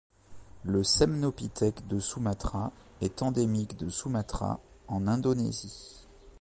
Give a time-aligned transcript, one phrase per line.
[0.63, 6.07] Le semnopithèque de Sumatra est endémique de Sumatra, en Indonésie.